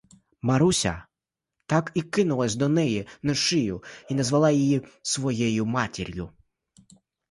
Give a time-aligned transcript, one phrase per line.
[0.41, 1.05] Маруся
[1.65, 6.29] так і кинулась до неї на шию і назвала її своєю матір'ю.